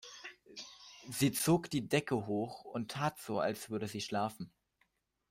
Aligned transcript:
Sie 1.11 1.31
zog 1.31 1.69
die 1.69 1.87
Decke 1.87 2.25
hoch 2.25 2.63
und 2.65 2.89
tat 2.89 3.19
so, 3.19 3.39
als 3.39 3.69
würde 3.69 3.87
sie 3.87 4.01
schlafen. 4.01 4.51